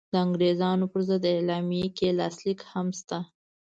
[0.13, 3.17] د انګرېزانو پر ضد اعلامیه کې یې لاسلیک هم شته.